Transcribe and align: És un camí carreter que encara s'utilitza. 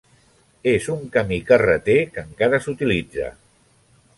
És 0.69 0.87
un 0.93 1.03
camí 1.17 1.39
carreter 1.51 1.99
que 2.17 2.25
encara 2.31 2.61
s'utilitza. 2.65 3.29